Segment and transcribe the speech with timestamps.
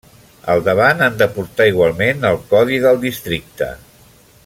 [0.53, 3.69] Al davant han de portar igualment el codi del districte.